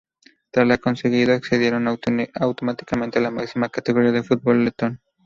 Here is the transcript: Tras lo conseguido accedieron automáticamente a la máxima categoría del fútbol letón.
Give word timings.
Tras 0.49 0.67
lo 0.67 0.79
conseguido 0.79 1.31
accedieron 1.35 1.87
automáticamente 1.87 3.19
a 3.19 3.21
la 3.21 3.29
máxima 3.29 3.69
categoría 3.69 4.11
del 4.11 4.23
fútbol 4.23 4.65
letón. 4.65 4.99